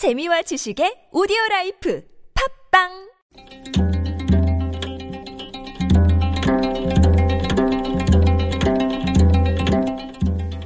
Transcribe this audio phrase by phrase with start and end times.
[0.00, 2.02] 재미와 지식의 오디오 라이프
[2.72, 2.88] 팟빵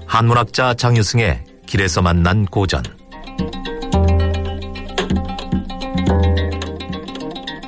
[0.07, 2.85] 한문학자 장유승의 길에서 만난 고전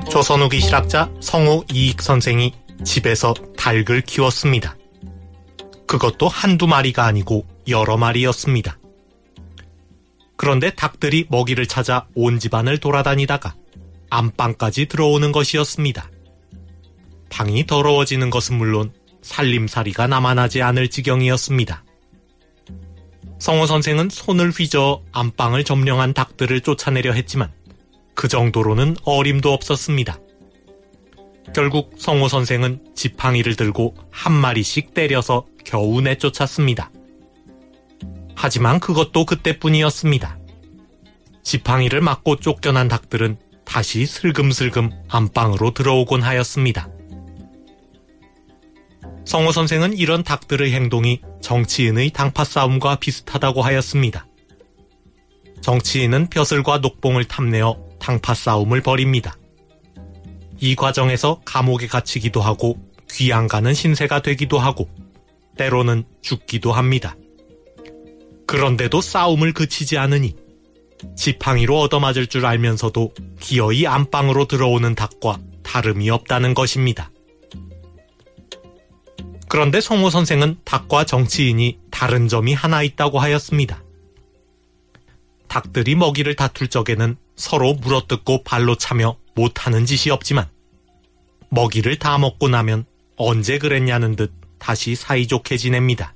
[0.08, 2.54] 조선 후기 실학자 성호 이익 선생이
[2.84, 4.76] 집에서 닭을 키웠습니다.
[5.88, 8.78] 그것도 한두 마리가 아니고 여러 마리였습니다.
[10.36, 13.54] 그런데 닭들이 먹이를 찾아 온 집안을 돌아다니다가
[14.10, 16.10] 안방까지 들어오는 것이었습니다.
[17.30, 21.84] 방이 더러워지는 것은 물론 살림살이가 남아나지 않을 지경이었습니다.
[23.38, 27.52] 성호 선생은 손을 휘저어 안방을 점령한 닭들을 쫓아내려 했지만
[28.14, 30.18] 그 정도로는 어림도 없었습니다.
[31.54, 36.90] 결국 성호 선생은 지팡이를 들고 한 마리씩 때려서 겨우 내쫓았습니다.
[38.36, 40.38] 하지만 그것도 그때뿐이었습니다.
[41.42, 46.88] 지팡이를 맞고 쫓겨난 닭들은 다시 슬금슬금 안방으로 들어오곤 하였습니다.
[49.24, 54.26] 성호 선생은 이런 닭들의 행동이 정치인의 당파 싸움과 비슷하다고 하였습니다.
[55.62, 59.36] 정치인은 벼슬과 녹봉을 탐내어 당파 싸움을 벌입니다.
[60.60, 62.78] 이 과정에서 감옥에 갇히기도 하고
[63.10, 64.88] 귀양 가는 신세가 되기도 하고
[65.56, 67.16] 때로는 죽기도 합니다.
[68.46, 70.36] 그런데도 싸움을 그치지 않으니
[71.16, 77.10] 지팡이로 얻어맞을 줄 알면서도 기어이 안방으로 들어오는 닭과 다름이 없다는 것입니다.
[79.48, 83.82] 그런데 성호 선생은 닭과 정치인이 다른 점이 하나 있다고 하였습니다.
[85.48, 90.48] 닭들이 먹이를 다툴 적에는 서로 물어뜯고 발로 차며 못하는 짓이 없지만
[91.50, 92.84] 먹이를 다 먹고 나면
[93.16, 96.14] 언제 그랬냐는 듯 다시 사이좋게 지냅니다.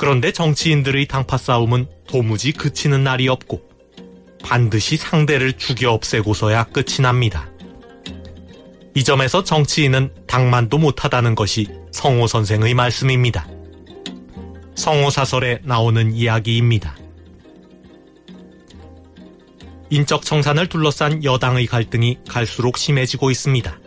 [0.00, 3.60] 그런데 정치인들의 당파 싸움은 도무지 그치는 날이 없고
[4.42, 7.50] 반드시 상대를 죽여 없애고서야 끝이 납니다.
[8.94, 13.46] 이 점에서 정치인은 당만도 못하다는 것이 성호 선생의 말씀입니다.
[14.74, 16.96] 성호 사설에 나오는 이야기입니다.
[19.90, 23.78] 인적 청산을 둘러싼 여당의 갈등이 갈수록 심해지고 있습니다.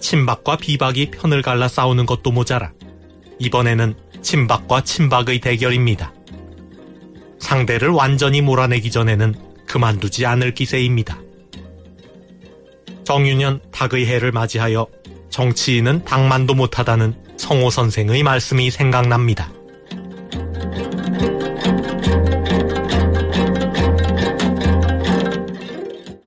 [0.00, 2.72] 친박과 비박이 편을 갈라 싸우는 것도 모자라
[3.38, 6.12] 이번에는 친박과 친박의 대결입니다.
[7.38, 9.34] 상대를 완전히 몰아내기 전에는
[9.66, 11.18] 그만두지 않을 기세입니다.
[13.04, 14.86] 정윤현 닭의 해를 맞이하여
[15.30, 19.52] 정치인은 당만도 못하다는 성호 선생의 말씀이 생각납니다.